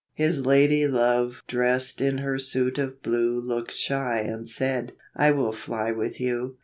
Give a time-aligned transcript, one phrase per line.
[0.15, 5.53] His lady love dressed in her suit of blue Looked shy and said, "I will
[5.53, 6.57] fly with you."